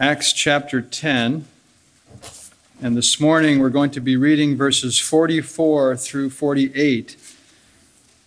[0.00, 1.44] Acts chapter 10.
[2.80, 7.18] And this morning we're going to be reading verses 44 through 48.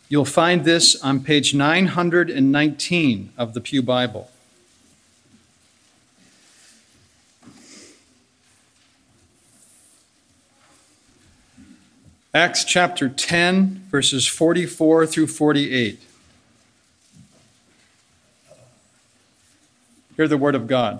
[0.07, 4.29] You'll find this on page 919 of the Pew Bible.
[12.35, 15.99] Acts chapter 10, verses 44 through 48.
[20.15, 20.99] Hear the word of God.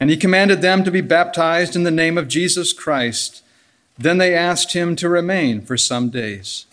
[0.00, 3.42] And he commanded them to be baptized in the name of Jesus Christ.
[3.96, 6.66] Then they asked him to remain for some days.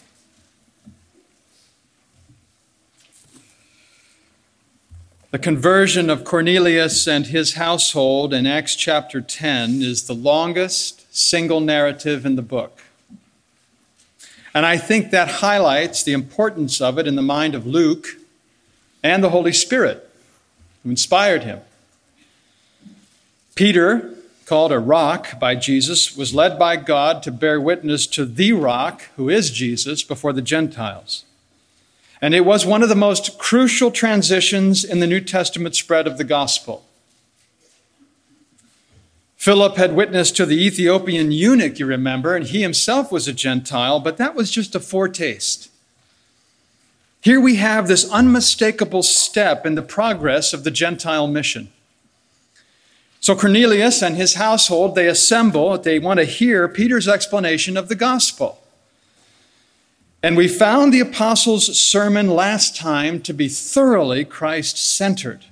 [5.31, 11.61] The conversion of Cornelius and his household in Acts chapter 10 is the longest single
[11.61, 12.83] narrative in the book.
[14.53, 18.07] And I think that highlights the importance of it in the mind of Luke
[19.01, 20.09] and the Holy Spirit,
[20.83, 21.61] who inspired him.
[23.55, 28.53] Peter, called a rock by Jesus, was led by God to bear witness to the
[28.53, 31.25] rock, who is Jesus, before the Gentiles.
[32.21, 36.17] And it was one of the most crucial transitions in the New Testament spread of
[36.17, 36.85] the gospel.
[39.37, 43.99] Philip had witnessed to the Ethiopian eunuch, you remember, and he himself was a Gentile,
[43.99, 45.71] but that was just a foretaste.
[47.21, 51.71] Here we have this unmistakable step in the progress of the Gentile mission.
[53.21, 57.95] So Cornelius and his household, they assemble, they want to hear Peter's explanation of the
[57.95, 58.57] gospel.
[60.23, 65.45] And we found the apostles' sermon last time to be thoroughly Christ centered.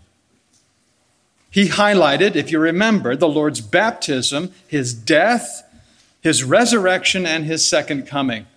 [1.51, 5.63] He highlighted, if you remember, the Lord's baptism, his death,
[6.21, 8.47] his resurrection, and his second coming.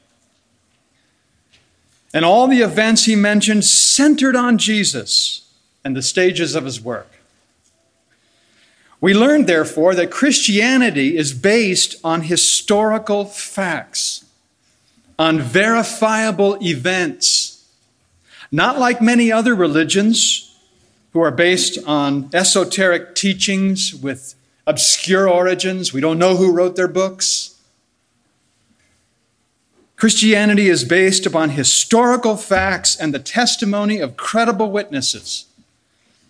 [2.14, 5.50] And all the events he mentioned centered on Jesus
[5.84, 7.08] and the stages of his work.
[9.02, 14.24] We learned, therefore, that Christianity is based on historical facts
[15.18, 17.66] on verifiable events,
[18.52, 20.56] not like many other religions
[21.12, 24.36] who are based on esoteric teachings with
[24.68, 25.92] obscure origins.
[25.92, 27.56] We don't know who wrote their books.
[29.96, 35.46] Christianity is based upon historical facts and the testimony of credible witnesses.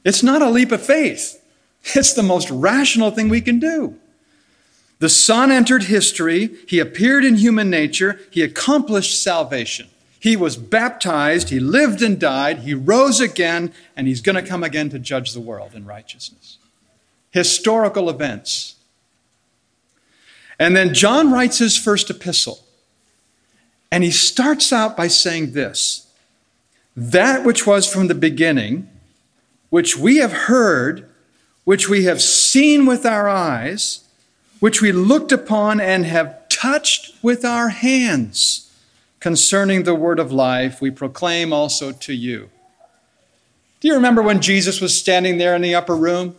[0.05, 1.42] It's not a leap of faith.
[1.85, 3.99] It's the most rational thing we can do.
[4.99, 9.89] The Son entered history, he appeared in human nature, he accomplished salvation.
[10.21, 14.63] He was baptized, he lived and died, he rose again, and he's going to come
[14.63, 16.59] again to judge the world in righteousness.
[17.33, 18.77] Historical events.
[20.61, 22.61] And then John writes his first epistle,
[23.91, 26.07] and he starts out by saying this
[26.97, 28.89] That which was from the beginning,
[29.71, 31.09] which we have heard,
[31.65, 34.05] which we have seen with our eyes,
[34.61, 38.71] which we looked upon and have touched with our hands
[39.21, 42.51] concerning the word of life, we proclaim also to you.
[43.81, 46.37] Do you remember when Jesus was standing there in the upper room?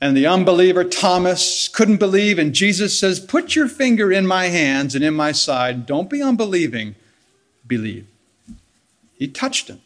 [0.00, 4.96] And the unbeliever Thomas couldn't believe, and Jesus says, Put your finger in my hands
[4.96, 5.86] and in my side.
[5.86, 6.96] Don't be unbelieving,
[7.66, 8.06] believe.
[9.16, 9.80] He touched him.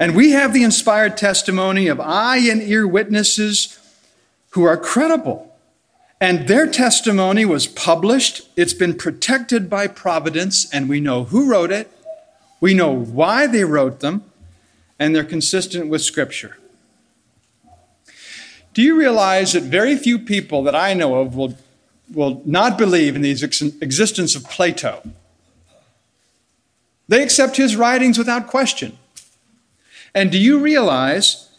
[0.00, 3.78] And we have the inspired testimony of eye and ear witnesses
[4.50, 5.54] who are credible.
[6.22, 8.48] And their testimony was published.
[8.56, 11.90] It's been protected by providence, and we know who wrote it.
[12.62, 14.24] We know why they wrote them,
[14.98, 16.56] and they're consistent with Scripture.
[18.72, 21.58] Do you realize that very few people that I know of will,
[22.10, 25.02] will not believe in the existence of Plato?
[27.06, 28.96] They accept his writings without question.
[30.14, 31.50] And do you realize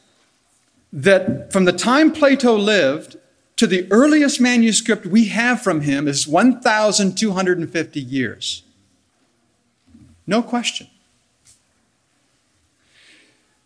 [0.93, 3.17] that from the time Plato lived
[3.61, 8.63] to the earliest manuscript we have from him is 1,250 years.
[10.25, 10.87] No question.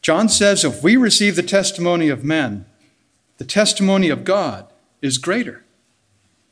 [0.01, 2.65] John says if we receive the testimony of men,
[3.37, 4.67] the testimony of God
[5.01, 5.63] is greater.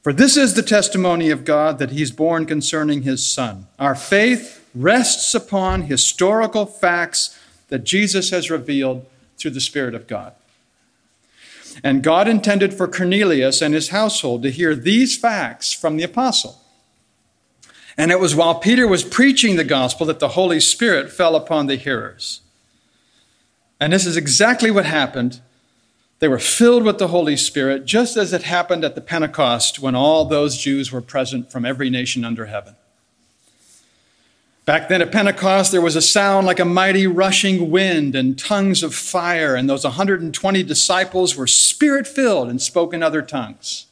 [0.02, 3.68] For this is the testimony of God that he's born concerning his Son.
[3.78, 7.38] Our faith rests upon historical facts
[7.70, 9.06] that Jesus has revealed
[9.38, 10.34] through the Spirit of God.
[11.84, 16.60] And God intended for Cornelius and his household to hear these facts from the apostle.
[17.98, 21.68] And it was while Peter was preaching the gospel that the Holy Spirit fell upon
[21.68, 22.42] the hearers.
[23.80, 25.42] And this is exactly what happened
[26.24, 29.94] they were filled with the Holy Spirit, just as it happened at the Pentecost when
[29.94, 32.78] all those Jews were present from every nation under heaven.
[34.66, 38.82] Back then at Pentecost, there was a sound like a mighty rushing wind and tongues
[38.82, 43.88] of fire, and those 120 disciples were spirit filled and spoke in other tongues.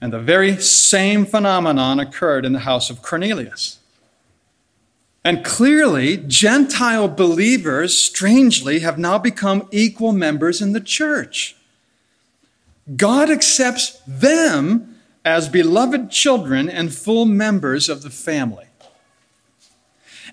[0.00, 3.78] And the very same phenomenon occurred in the house of Cornelius.
[5.22, 11.56] And clearly, Gentile believers, strangely, have now become equal members in the church.
[12.96, 18.66] God accepts them as beloved children and full members of the family.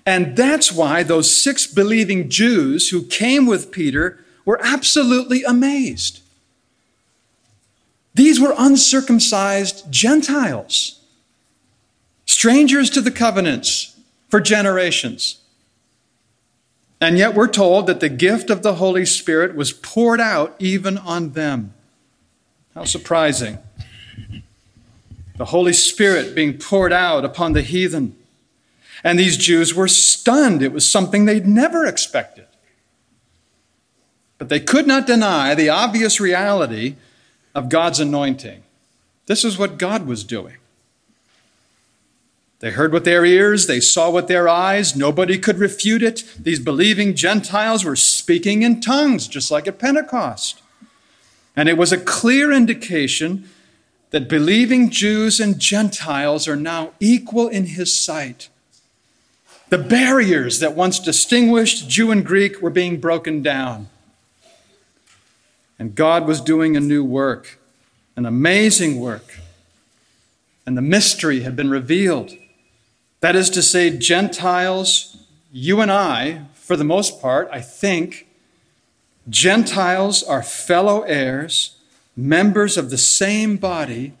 [0.06, 6.22] And that's why those six believing Jews who came with Peter were absolutely amazed.
[8.14, 11.00] These were uncircumcised Gentiles,
[12.24, 13.96] strangers to the covenants,
[14.28, 15.38] for generations.
[17.00, 20.98] And yet we're told that the gift of the Holy Spirit was poured out even
[20.98, 21.74] on them.
[22.74, 23.58] How surprising.
[25.38, 28.16] The Holy Spirit being poured out upon the heathen.
[29.04, 30.62] And these Jews were stunned.
[30.62, 32.46] It was something they'd never expected.
[34.36, 36.96] But they could not deny the obvious reality
[37.54, 38.64] of God's anointing.
[39.26, 40.56] This is what God was doing.
[42.60, 46.24] They heard with their ears, they saw with their eyes, nobody could refute it.
[46.40, 50.60] These believing Gentiles were speaking in tongues, just like at Pentecost.
[51.54, 53.48] And it was a clear indication
[54.10, 58.48] that believing Jews and Gentiles are now equal in his sight.
[59.68, 63.88] The barriers that once distinguished Jew and Greek were being broken down.
[65.78, 67.58] And God was doing a new work,
[68.16, 69.38] an amazing work.
[70.66, 72.32] And the mystery had been revealed.
[73.20, 75.18] That is to say, Gentiles,
[75.52, 78.26] you and I, for the most part, I think,
[79.28, 81.76] Gentiles are fellow heirs,
[82.18, 84.12] members of the same body,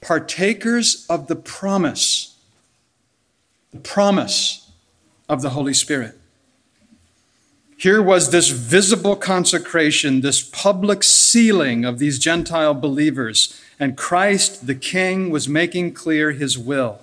[0.00, 2.36] partakers of the promise,
[3.72, 4.70] the promise
[5.28, 6.16] of the Holy Spirit.
[7.76, 14.76] Here was this visible consecration, this public sealing of these Gentile believers, and Christ the
[14.76, 17.00] King was making clear his will.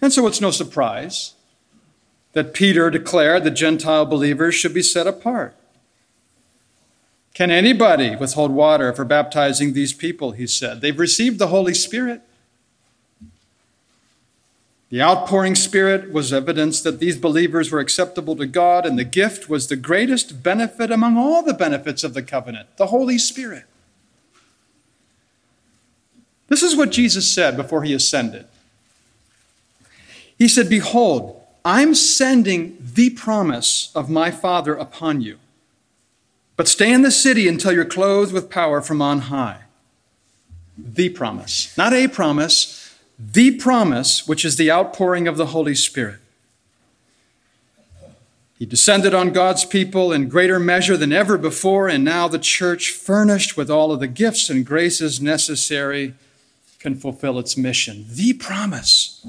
[0.00, 1.34] And so it's no surprise
[2.34, 5.56] that Peter declared the Gentile believers should be set apart.
[7.34, 10.32] Can anybody withhold water for baptizing these people?
[10.32, 10.80] He said.
[10.80, 12.20] They've received the Holy Spirit.
[14.90, 19.48] The outpouring Spirit was evidence that these believers were acceptable to God, and the gift
[19.48, 23.64] was the greatest benefit among all the benefits of the covenant the Holy Spirit.
[26.48, 28.44] This is what Jesus said before he ascended.
[30.36, 35.38] He said, Behold, I'm sending the promise of my Father upon you.
[36.56, 39.62] But stay in the city until you're clothed with power from on high.
[40.76, 41.76] The promise.
[41.76, 46.18] Not a promise, the promise, which is the outpouring of the Holy Spirit.
[48.58, 52.90] He descended on God's people in greater measure than ever before, and now the church,
[52.90, 56.14] furnished with all of the gifts and graces necessary,
[56.78, 58.06] can fulfill its mission.
[58.08, 59.26] The promise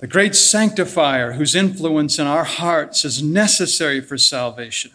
[0.00, 4.92] the great sanctifier whose influence in our hearts is necessary for salvation.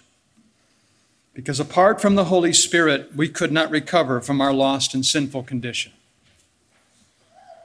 [1.36, 5.44] Because apart from the Holy Spirit, we could not recover from our lost and sinful
[5.44, 5.92] condition.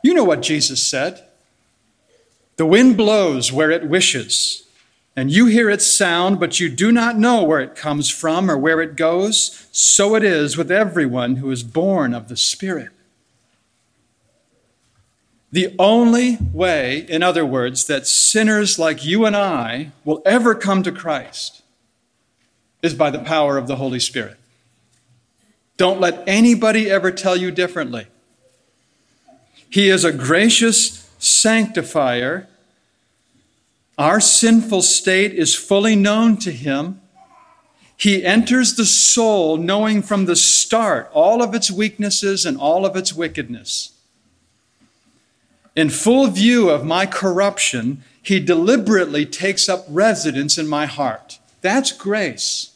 [0.02, 1.24] You know what Jesus said
[2.56, 4.64] The wind blows where it wishes,
[5.14, 8.58] and you hear its sound, but you do not know where it comes from or
[8.58, 9.68] where it goes.
[9.70, 12.90] So it is with everyone who is born of the Spirit.
[15.52, 20.82] The only way, in other words, that sinners like you and I will ever come
[20.82, 21.60] to Christ
[22.82, 24.36] is by the power of the Holy Spirit.
[25.76, 28.06] Don't let anybody ever tell you differently.
[29.70, 32.48] He is a gracious sanctifier.
[33.96, 37.00] Our sinful state is fully known to Him,
[37.96, 42.96] He enters the soul knowing from the start all of its weaknesses and all of
[42.96, 43.92] its wickedness.
[45.76, 51.38] In full view of my corruption, he deliberately takes up residence in my heart.
[51.60, 52.69] That's grace.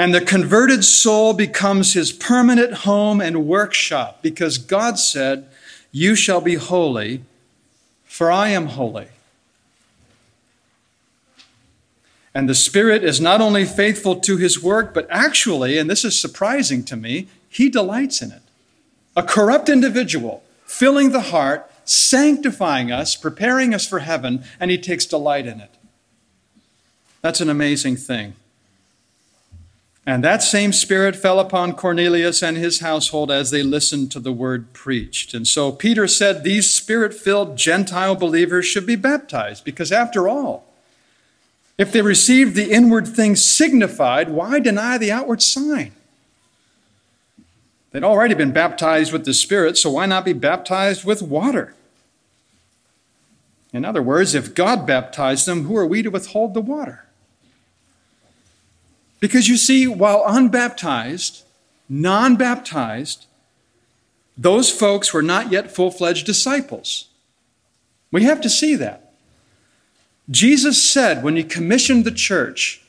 [0.00, 5.46] And the converted soul becomes his permanent home and workshop because God said,
[5.92, 7.22] You shall be holy,
[8.06, 9.08] for I am holy.
[12.34, 16.18] And the Spirit is not only faithful to his work, but actually, and this is
[16.18, 18.42] surprising to me, he delights in it.
[19.14, 25.04] A corrupt individual filling the heart, sanctifying us, preparing us for heaven, and he takes
[25.04, 25.76] delight in it.
[27.20, 28.32] That's an amazing thing.
[30.06, 34.32] And that same spirit fell upon Cornelius and his household as they listened to the
[34.32, 35.34] word preached.
[35.34, 40.66] And so Peter said these spirit filled Gentile believers should be baptized because, after all,
[41.76, 45.92] if they received the inward thing signified, why deny the outward sign?
[47.90, 51.74] They'd already been baptized with the Spirit, so why not be baptized with water?
[53.72, 57.04] In other words, if God baptized them, who are we to withhold the water?
[59.20, 61.44] Because you see, while unbaptized,
[61.88, 63.26] non baptized,
[64.36, 67.08] those folks were not yet full fledged disciples.
[68.10, 69.12] We have to see that.
[70.30, 72.82] Jesus said when he commissioned the church,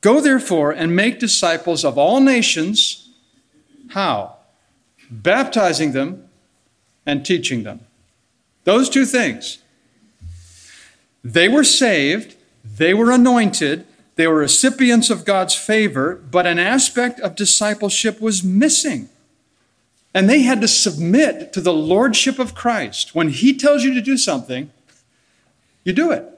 [0.00, 3.08] Go therefore and make disciples of all nations.
[3.90, 4.36] How?
[5.10, 6.28] Baptizing them
[7.06, 7.80] and teaching them.
[8.64, 9.58] Those two things.
[11.22, 17.18] They were saved, they were anointed, they were recipients of God's favor, but an aspect
[17.20, 19.08] of discipleship was missing.
[20.14, 23.14] And they had to submit to the lordship of Christ.
[23.14, 24.70] When He tells you to do something,
[25.84, 26.28] you do it.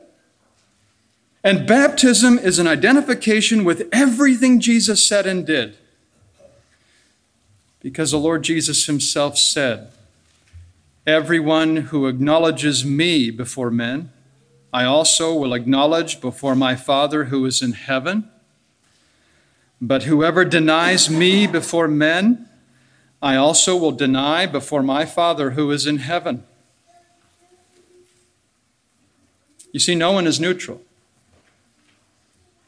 [1.43, 5.77] And baptism is an identification with everything Jesus said and did.
[7.81, 9.91] Because the Lord Jesus himself said,
[11.07, 14.11] Everyone who acknowledges me before men,
[14.75, 18.29] I also will acknowledge before my Father who is in heaven.
[19.81, 22.49] But whoever denies me before men,
[23.23, 26.43] I also will deny before my Father who is in heaven.
[29.71, 30.83] You see, no one is neutral.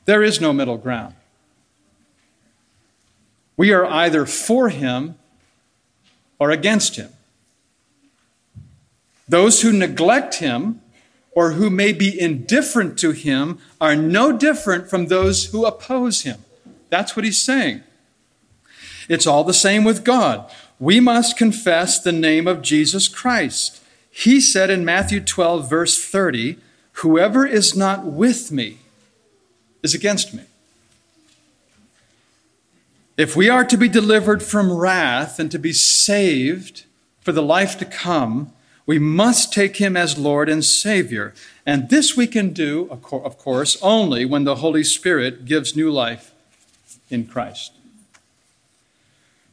[0.05, 1.17] There is no middle ground.
[3.57, 5.17] We are either for him
[6.39, 7.11] or against him.
[9.29, 10.83] Those who neglect him
[11.37, 16.43] or who may be indifferent to him are no different from those who oppose him.
[16.89, 17.83] That's what he's saying.
[19.07, 20.51] It's all the same with God.
[20.81, 23.83] We must confess the name of Jesus Christ.
[24.11, 26.57] He said in Matthew 12, verse 30,
[27.01, 28.79] Whoever is not with me
[29.83, 30.45] is against me.
[33.19, 36.85] If we are to be delivered from wrath and to be saved
[37.21, 38.53] for the life to come,
[38.87, 41.35] we must take him as Lord and Savior.
[41.67, 46.33] And this we can do, of course, only when the Holy Spirit gives new life
[47.11, 47.73] in Christ.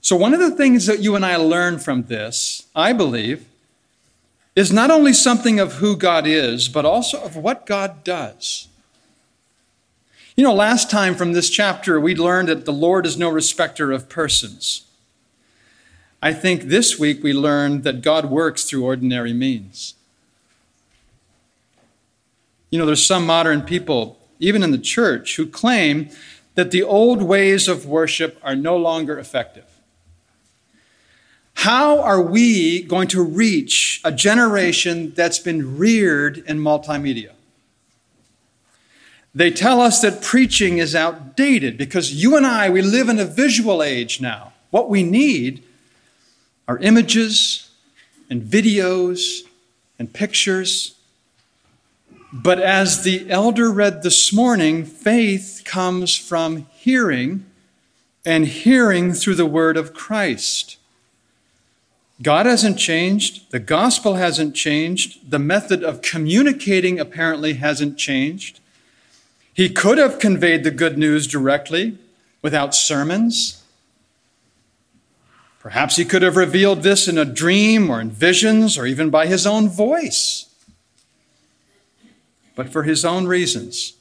[0.01, 3.45] So, one of the things that you and I learn from this, I believe,
[4.55, 8.67] is not only something of who God is, but also of what God does.
[10.35, 13.91] You know, last time from this chapter, we learned that the Lord is no respecter
[13.91, 14.85] of persons.
[16.23, 19.95] I think this week we learned that God works through ordinary means.
[22.69, 26.09] You know, there's some modern people, even in the church, who claim
[26.55, 29.65] that the old ways of worship are no longer effective.
[31.55, 37.33] How are we going to reach a generation that's been reared in multimedia?
[39.35, 43.25] They tell us that preaching is outdated because you and I, we live in a
[43.25, 44.53] visual age now.
[44.69, 45.63] What we need
[46.67, 47.69] are images
[48.29, 49.41] and videos
[49.99, 50.95] and pictures.
[52.31, 57.45] But as the elder read this morning, faith comes from hearing
[58.25, 60.77] and hearing through the word of Christ.
[62.21, 63.51] God hasn't changed.
[63.51, 65.29] The gospel hasn't changed.
[65.29, 68.59] The method of communicating apparently hasn't changed.
[69.53, 71.97] He could have conveyed the good news directly
[72.41, 73.62] without sermons.
[75.63, 79.27] Perhaps he could have revealed this in a dream or in visions or even by
[79.27, 80.53] his own voice.
[82.53, 83.93] But for his own reasons,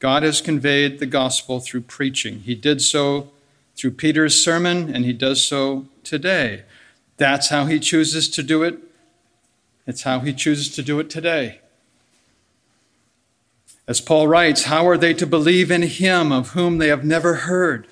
[0.00, 2.40] God has conveyed the gospel through preaching.
[2.40, 3.30] He did so
[3.74, 6.64] through Peter's sermon, and he does so today.
[7.16, 8.78] That's how he chooses to do it.
[9.86, 11.60] It's how he chooses to do it today.
[13.86, 17.34] As Paul writes, how are they to believe in him of whom they have never
[17.36, 17.86] heard?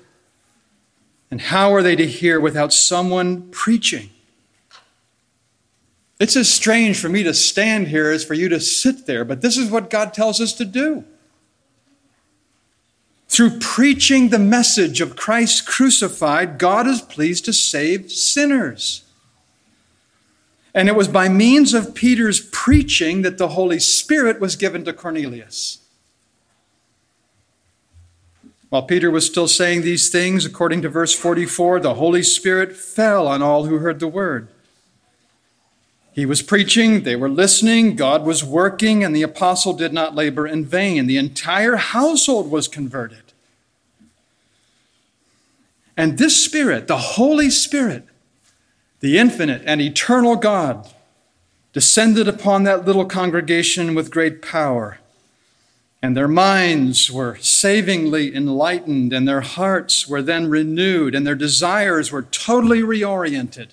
[1.29, 4.09] And how are they to hear without someone preaching?
[6.19, 9.41] It's as strange for me to stand here as for you to sit there, but
[9.41, 11.03] this is what God tells us to do.
[13.27, 19.03] Through preaching the message of Christ crucified, God is pleased to save sinners.
[20.73, 24.93] And it was by means of Peter's preaching that the Holy Spirit was given to
[24.93, 25.79] Cornelius.
[28.69, 33.27] While Peter was still saying these things, according to verse 44, the Holy Spirit fell
[33.27, 34.49] on all who heard the word.
[36.11, 40.47] He was preaching, they were listening, God was working, and the apostle did not labor
[40.47, 41.05] in vain.
[41.05, 43.21] The entire household was converted.
[45.95, 48.05] And this Spirit, the Holy Spirit,
[48.99, 50.89] the infinite and eternal God,
[51.71, 54.97] descended upon that little congregation with great power
[56.01, 62.11] and their minds were savingly enlightened, and their hearts were then renewed, and their desires
[62.11, 63.69] were totally reoriented.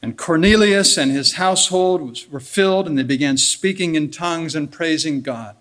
[0.00, 5.22] And Cornelius and his household were filled, and they began speaking in tongues and praising
[5.22, 5.56] God.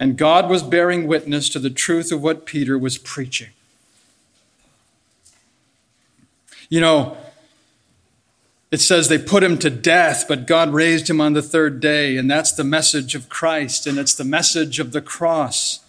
[0.00, 3.50] And God was bearing witness to the truth of what Peter was preaching.
[6.68, 7.16] You know,
[8.70, 12.16] it says they put him to death, but God raised him on the third day.
[12.16, 15.80] And that's the message of Christ, and it's the message of the cross.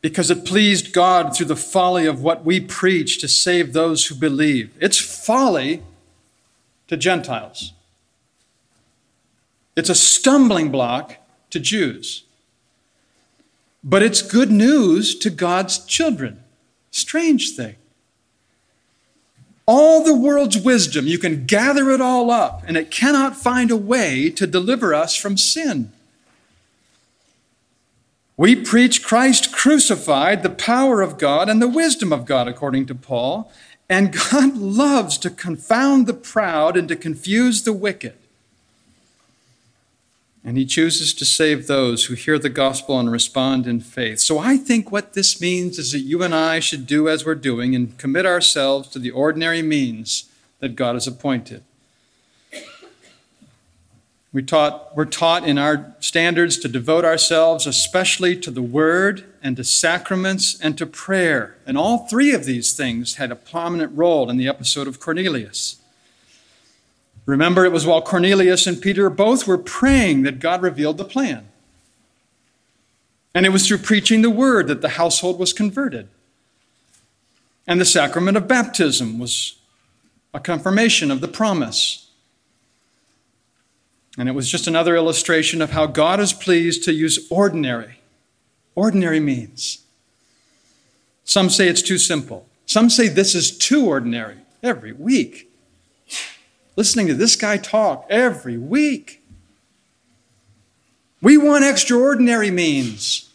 [0.00, 4.14] Because it pleased God through the folly of what we preach to save those who
[4.14, 4.76] believe.
[4.80, 5.82] It's folly
[6.88, 7.72] to Gentiles,
[9.76, 11.16] it's a stumbling block
[11.50, 12.24] to Jews.
[13.84, 16.44] But it's good news to God's children.
[16.92, 17.74] Strange thing
[19.66, 23.76] all the world's wisdom, you can gather it all up, and it cannot find a
[23.76, 25.92] way to deliver us from sin.
[28.36, 32.94] We preach Christ crucified, the power of God and the wisdom of God, according to
[32.94, 33.52] Paul,
[33.88, 38.14] and God loves to confound the proud and to confuse the wicked.
[40.44, 44.18] And he chooses to save those who hear the gospel and respond in faith.
[44.18, 47.36] So I think what this means is that you and I should do as we're
[47.36, 50.28] doing and commit ourselves to the ordinary means
[50.58, 51.62] that God has appointed.
[54.32, 59.56] We taught, we're taught in our standards to devote ourselves especially to the word and
[59.58, 61.56] to sacraments and to prayer.
[61.66, 65.81] And all three of these things had a prominent role in the episode of Cornelius.
[67.24, 71.48] Remember, it was while Cornelius and Peter both were praying that God revealed the plan.
[73.34, 76.08] And it was through preaching the word that the household was converted.
[77.66, 79.56] And the sacrament of baptism was
[80.34, 82.08] a confirmation of the promise.
[84.18, 88.00] And it was just another illustration of how God is pleased to use ordinary,
[88.74, 89.84] ordinary means.
[91.24, 92.46] Some say it's too simple.
[92.66, 95.51] Some say this is too ordinary every week
[96.76, 99.22] listening to this guy talk every week.
[101.20, 103.28] We want extraordinary means.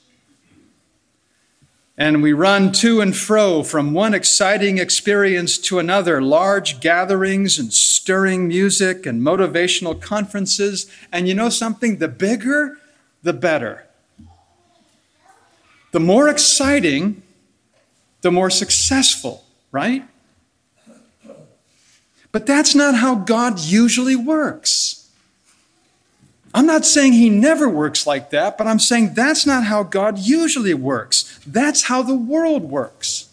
[2.00, 7.74] And we run to and fro from one exciting experience to another large gatherings and
[7.74, 10.86] stirring music and motivational conferences.
[11.12, 11.98] And you know something?
[11.98, 12.78] The bigger,
[13.24, 13.88] the better.
[15.92, 17.24] The more exciting,
[18.22, 20.08] the more successful, right?
[22.38, 25.10] But that's not how God usually works.
[26.54, 30.20] I'm not saying he never works like that, but I'm saying that's not how God
[30.20, 31.40] usually works.
[31.48, 33.28] That's how the world works.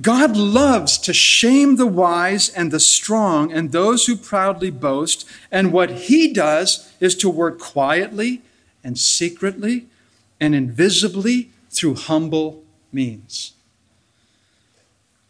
[0.00, 5.70] God loves to shame the wise and the strong and those who proudly boast, and
[5.70, 8.40] what he does is to work quietly
[8.82, 9.84] and secretly
[10.40, 13.52] and invisibly through humble means.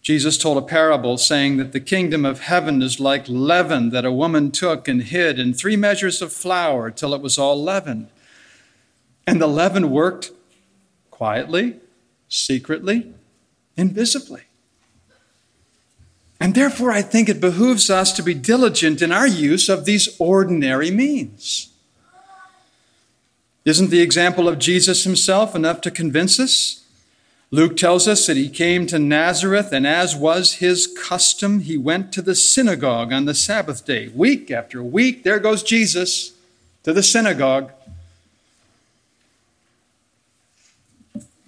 [0.07, 4.13] Jesus told a parable saying that the kingdom of heaven is like leaven that a
[4.13, 8.07] woman took and hid in three measures of flour till it was all leavened.
[9.27, 10.31] And the leaven worked
[11.11, 11.81] quietly,
[12.29, 13.15] secretly,
[13.77, 14.43] invisibly.
[16.39, 20.15] And therefore, I think it behooves us to be diligent in our use of these
[20.21, 21.73] ordinary means.
[23.65, 26.86] Isn't the example of Jesus himself enough to convince us?
[27.53, 32.13] Luke tells us that he came to Nazareth, and as was his custom, he went
[32.13, 34.09] to the synagogue on the Sabbath day.
[34.09, 36.33] Week after week, there goes Jesus
[36.83, 37.71] to the synagogue.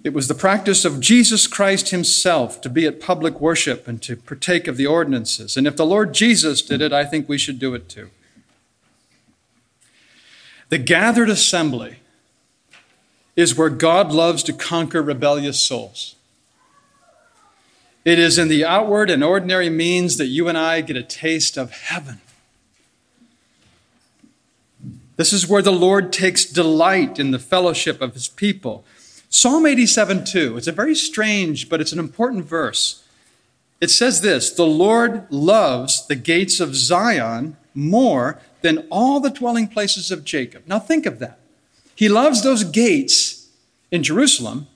[0.01, 4.15] It was the practice of Jesus Christ himself to be at public worship and to
[4.15, 5.57] partake of the ordinances.
[5.57, 8.09] And if the Lord Jesus did it, I think we should do it too.
[10.69, 11.97] The gathered assembly
[13.39, 16.15] is where God loves to conquer rebellious souls.
[18.03, 21.57] It is in the outward and ordinary means that you and I get a taste
[21.57, 22.21] of heaven.
[25.15, 28.85] This is where the Lord takes delight in the fellowship of his people.
[29.29, 33.03] Psalm 87 2, it's a very strange, but it's an important verse.
[33.79, 39.67] It says this The Lord loves the gates of Zion more than all the dwelling
[39.67, 40.63] places of Jacob.
[40.67, 41.38] Now think of that.
[41.99, 43.49] He loves those gates
[43.91, 44.67] in Jerusalem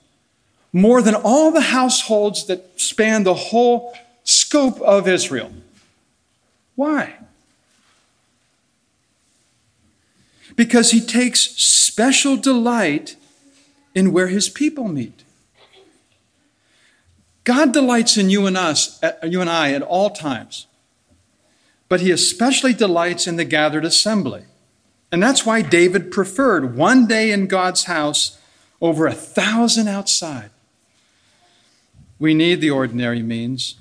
[0.72, 5.52] more than all the households that span the whole scope of Israel.
[6.74, 7.14] Why?
[10.56, 13.16] because he takes special delight
[13.94, 15.22] in where his people meet.
[17.44, 20.66] God delights in you and us, uh, you and I at all times.
[21.88, 24.44] But he especially delights in the gathered assembly.
[25.14, 28.36] And that's why David preferred one day in God's house
[28.80, 30.50] over a thousand outside.
[32.18, 33.76] We need the ordinary means.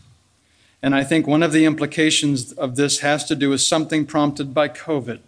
[0.83, 4.53] And I think one of the implications of this has to do with something prompted
[4.53, 5.21] by COVID.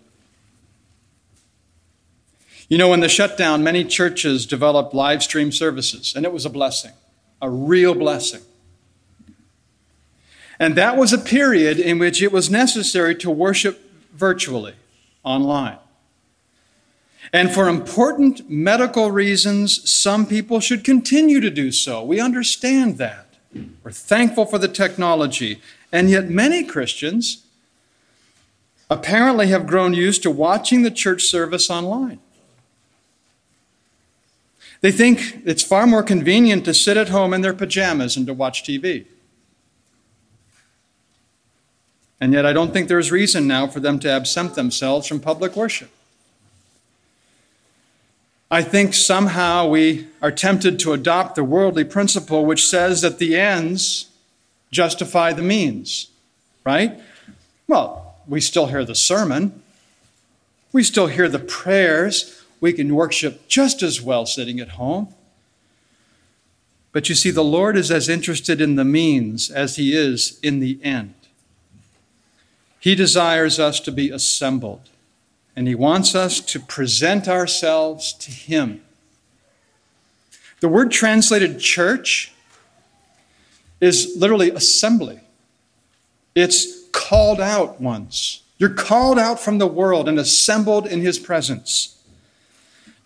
[2.69, 6.51] You know, in the shutdown, many churches developed live stream services, and it was a
[6.51, 6.93] blessing,
[7.41, 8.41] a real blessing.
[10.59, 13.81] And that was a period in which it was necessary to worship
[14.13, 14.75] virtually,
[15.23, 15.79] online.
[17.33, 22.03] And for important medical reasons, some people should continue to do so.
[22.03, 23.25] We understand that.
[23.83, 25.61] We're thankful for the technology.
[25.91, 27.45] And yet, many Christians
[28.89, 32.19] apparently have grown used to watching the church service online.
[34.81, 38.33] They think it's far more convenient to sit at home in their pajamas and to
[38.33, 39.05] watch TV.
[42.19, 45.55] And yet, I don't think there's reason now for them to absent themselves from public
[45.55, 45.89] worship.
[48.49, 53.35] I think somehow we are tempted to adopt the worldly principle which says that the
[53.35, 54.07] ends
[54.71, 56.09] justify the means,
[56.63, 56.99] right?
[57.67, 59.63] Well, we still hear the sermon,
[60.71, 65.13] we still hear the prayers, we can worship just as well sitting at home.
[66.91, 70.59] But you see, the Lord is as interested in the means as he is in
[70.59, 71.13] the end.
[72.79, 74.89] He desires us to be assembled,
[75.55, 78.81] and he wants us to present ourselves to him.
[80.59, 82.33] The word translated church
[83.79, 85.21] is literally assembly,
[86.33, 88.41] it's called out ones.
[88.57, 92.01] You're called out from the world and assembled in his presence.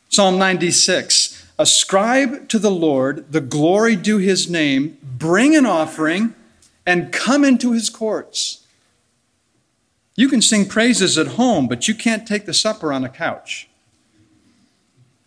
[0.09, 6.33] Psalm 96 Ascribe to the Lord the glory due his name, bring an offering,
[6.85, 8.58] and come into his courts.
[10.19, 13.69] You can sing praises at home, but you can't take the supper on a couch.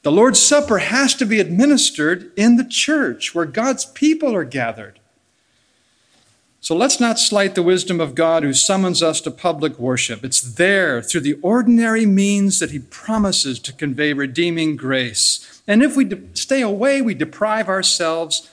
[0.03, 5.01] The Lord's Supper has to be administered in the church where God's people are gathered.
[6.61, 10.23] So let's not slight the wisdom of God who summons us to public worship.
[10.23, 15.63] It's there, through the ordinary means, that He promises to convey redeeming grace.
[15.67, 18.51] And if we de- stay away, we deprive ourselves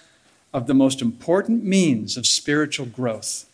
[0.53, 3.48] of the most important means of spiritual growth.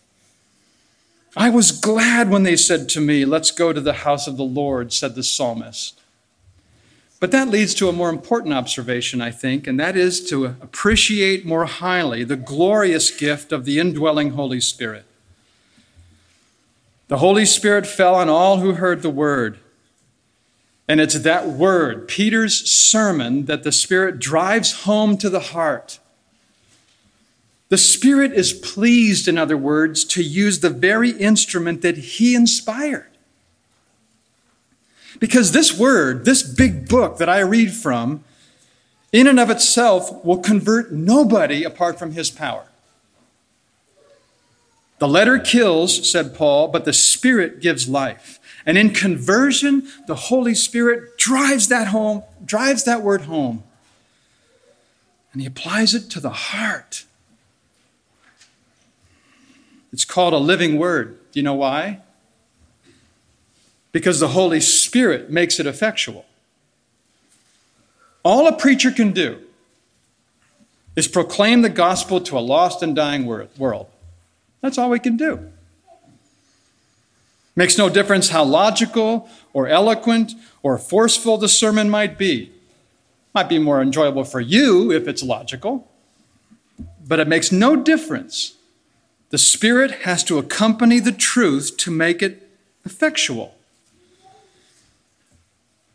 [1.35, 4.43] I was glad when they said to me, Let's go to the house of the
[4.43, 5.99] Lord, said the psalmist.
[7.19, 11.45] But that leads to a more important observation, I think, and that is to appreciate
[11.45, 15.05] more highly the glorious gift of the indwelling Holy Spirit.
[17.07, 19.59] The Holy Spirit fell on all who heard the word.
[20.87, 25.99] And it's that word, Peter's sermon, that the Spirit drives home to the heart.
[27.69, 33.09] The Spirit is pleased, in other words, to use the very instrument that He inspired.
[35.19, 38.23] Because this word, this big book that I read from,
[39.11, 42.67] in and of itself will convert nobody apart from his power.
[44.99, 48.39] The letter kills, said Paul, but the Spirit gives life.
[48.65, 53.63] And in conversion, the Holy Spirit drives that home, drives that word home.
[55.31, 57.05] And he applies it to the heart.
[59.95, 61.17] It's called a living word.
[61.31, 62.01] Do you know why?
[63.95, 66.25] because the Holy Spirit makes it effectual.
[68.25, 69.39] All a preacher can do
[70.97, 73.87] is proclaim the gospel to a lost and dying world.
[74.59, 75.49] That's all we can do.
[77.55, 82.51] Makes no difference how logical or eloquent or forceful the sermon might be.
[83.33, 85.89] Might be more enjoyable for you if it's logical,
[87.07, 88.55] but it makes no difference.
[89.35, 92.49] The Spirit has to accompany the truth to make it
[92.85, 93.53] effectual.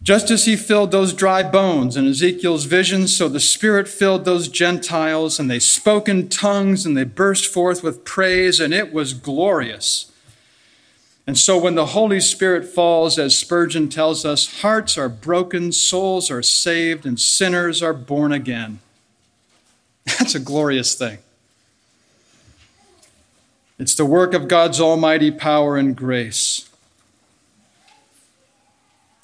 [0.03, 4.49] Just as he filled those dry bones in Ezekiel's vision, so the Spirit filled those
[4.49, 9.15] Gentiles, and they spoke in tongues, and they burst forth with praise, and it was
[9.15, 10.13] glorious.
[11.27, 16.31] And so when the Holy Spirit falls, as Spurgeon tells us, hearts are broken, souls
[16.31, 18.81] are saved, and sinners are born again.
[20.05, 21.21] That's a glorious thing.
[23.81, 26.69] It's the work of God's almighty power and grace.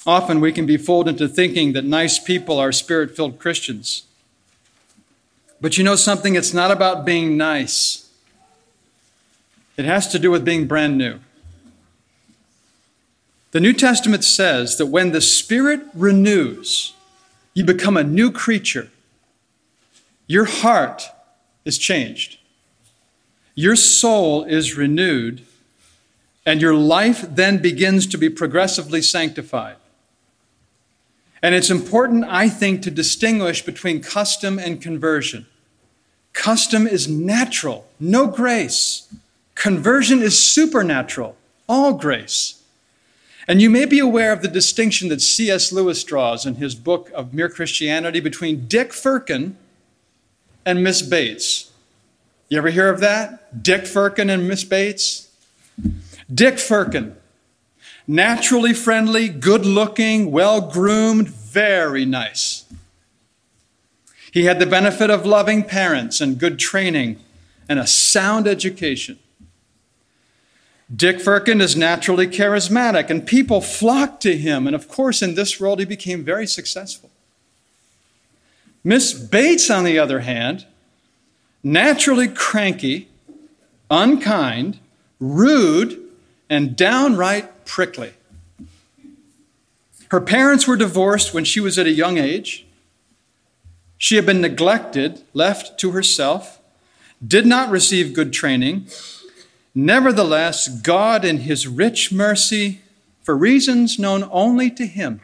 [0.06, 4.04] Often we can be fooled into thinking that nice people are spirit filled Christians.
[5.60, 6.36] But you know something?
[6.36, 8.10] It's not about being nice,
[9.76, 11.20] it has to do with being brand new.
[13.50, 16.94] The New Testament says that when the Spirit renews,
[17.52, 18.90] you become a new creature.
[20.26, 21.08] Your heart
[21.66, 22.38] is changed,
[23.56, 25.44] your soul is renewed,
[26.44, 29.76] and your life then begins to be progressively sanctified.
[31.42, 35.46] And it's important, I think, to distinguish between custom and conversion.
[36.34, 39.12] Custom is natural, no grace.
[39.54, 41.34] Conversion is supernatural,
[41.66, 42.62] all grace.
[43.48, 45.72] And you may be aware of the distinction that C.S.
[45.72, 49.56] Lewis draws in his book of Mere Christianity between Dick Firkin
[50.66, 51.65] and Miss Bates.
[52.48, 53.62] You ever hear of that?
[53.62, 55.28] Dick Firkin and Miss Bates?
[56.32, 57.16] Dick Firkin,
[58.06, 62.64] naturally friendly, good looking, well groomed, very nice.
[64.32, 67.18] He had the benefit of loving parents and good training
[67.68, 69.18] and a sound education.
[70.94, 74.68] Dick Firkin is naturally charismatic, and people flocked to him.
[74.68, 77.10] And of course, in this world, he became very successful.
[78.84, 80.66] Miss Bates, on the other hand,
[81.66, 83.08] naturally cranky,
[83.90, 84.78] unkind,
[85.18, 86.00] rude,
[86.48, 88.12] and downright prickly.
[90.10, 92.64] Her parents were divorced when she was at a young age.
[93.98, 96.60] She had been neglected, left to herself,
[97.26, 98.86] did not receive good training,
[99.78, 102.80] Nevertheless, God, in his rich mercy,
[103.22, 105.20] for reasons known only to him,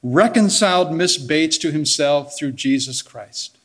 [0.00, 3.58] reconciled Miss Bates to himself through Jesus Christ.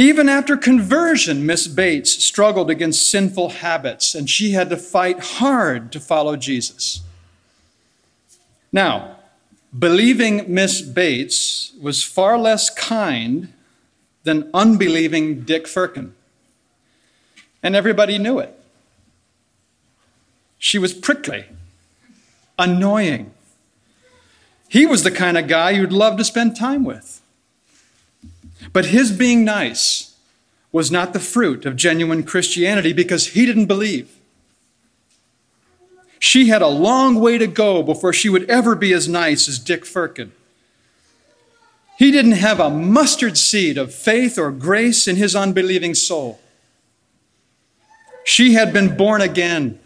[0.00, 5.92] Even after conversion, Miss Bates struggled against sinful habits and she had to fight hard
[5.92, 7.02] to follow Jesus.
[8.72, 9.18] Now,
[9.78, 13.52] believing Miss Bates was far less kind
[14.22, 16.14] than unbelieving Dick Firkin
[17.62, 18.58] and everybody knew it.
[20.58, 21.44] She was prickly,
[22.58, 23.34] annoying.
[24.66, 27.19] He was the kind of guy you'd love to spend time with.
[28.72, 30.14] But his being nice
[30.72, 34.16] was not the fruit of genuine Christianity because he didn't believe.
[36.18, 39.58] She had a long way to go before she would ever be as nice as
[39.58, 40.32] Dick Firkin.
[41.98, 46.40] He didn't have a mustard seed of faith or grace in his unbelieving soul.
[48.24, 49.80] She had been born again,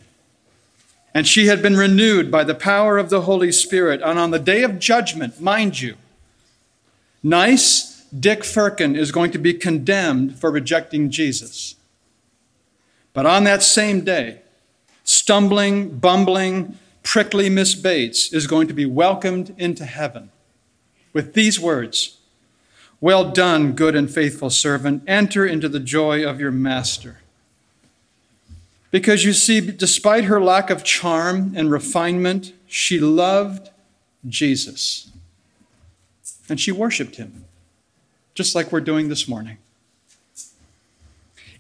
[1.15, 4.03] and she had been renewed by the power of the Holy Spirit.
[4.03, 5.97] And on the day of judgment, mind you,
[7.23, 11.77] nice Dick Firkin is going to be condemned for rejecting Jesus.
[13.13, 14.41] But on that same day,
[15.05, 20.31] stumbling, bumbling, prickly Miss Bates is going to be welcomed into heaven
[21.13, 22.19] with these words
[23.01, 25.03] Well done, good and faithful servant.
[25.07, 27.19] Enter into the joy of your master.
[28.91, 33.71] Because you see, despite her lack of charm and refinement, she loved
[34.27, 35.11] Jesus.
[36.49, 37.45] And she worshiped him,
[38.35, 39.59] just like we're doing this morning.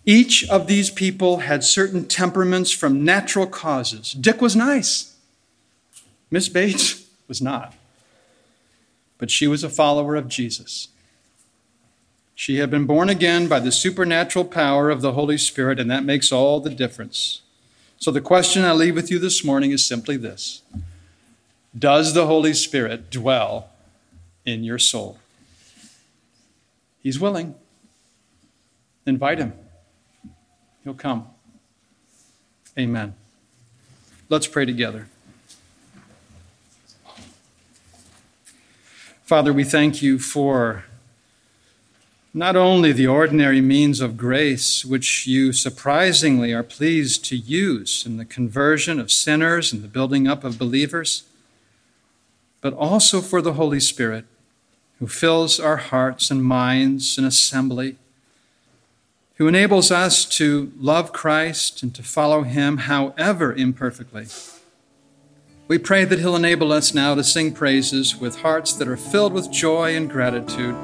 [0.06, 4.12] Each of these people had certain temperaments from natural causes.
[4.12, 5.16] Dick was nice,
[6.30, 7.74] Miss Bates was not.
[9.16, 10.88] But she was a follower of Jesus.
[12.34, 16.04] She had been born again by the supernatural power of the Holy Spirit, and that
[16.04, 17.40] makes all the difference.
[17.96, 20.62] So, the question I leave with you this morning is simply this
[21.78, 23.70] Does the Holy Spirit dwell
[24.44, 25.18] in your soul?
[27.04, 27.54] He's willing.
[29.06, 29.52] Invite him,
[30.82, 31.26] he'll come.
[32.78, 33.14] Amen.
[34.30, 35.06] Let's pray together.
[39.22, 40.84] Father, we thank you for
[42.32, 48.16] not only the ordinary means of grace, which you surprisingly are pleased to use in
[48.16, 51.24] the conversion of sinners and the building up of believers,
[52.62, 54.24] but also for the Holy Spirit,
[54.98, 57.96] who fills our hearts and minds in assembly,
[59.36, 64.26] who enables us to love Christ and to follow him, however imperfectly.
[65.66, 69.32] We pray that He'll enable us now to sing praises with hearts that are filled
[69.32, 70.76] with joy and gratitude.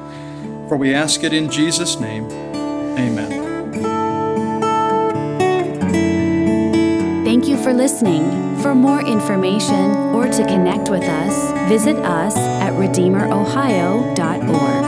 [0.68, 2.24] For we ask it in Jesus' name.
[2.98, 3.50] Amen.
[7.24, 8.56] Thank you for listening.
[8.62, 12.36] For more information or to connect with us, visit us
[12.80, 14.79] RedeemerOhio.org.